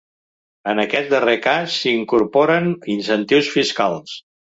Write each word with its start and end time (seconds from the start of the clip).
En 0.71 0.79
aquest 0.83 1.11
darrer 1.15 1.35
cas, 1.43 1.75
s’hi 1.81 1.93
incorporen 1.97 2.71
incentius 2.95 3.51
fiscals. 3.57 4.17